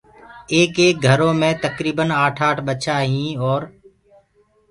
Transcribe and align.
ايڪيڪ 0.53 0.95
گھرو 1.05 1.29
مي 1.39 1.51
تڪريٚبن 1.63 2.09
آٺ 2.23 2.37
آٺ 2.47 2.57
ٻچآ 2.65 2.95
هين 3.11 3.31
اور 3.43 3.61